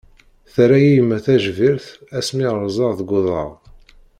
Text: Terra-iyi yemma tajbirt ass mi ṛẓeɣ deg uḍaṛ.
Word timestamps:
Terra-iyi 0.53 0.91
yemma 0.95 1.17
tajbirt 1.25 1.85
ass 2.17 2.27
mi 2.35 2.45
ṛẓeɣ 2.65 2.91
deg 2.99 3.09
uḍaṛ. 3.17 3.49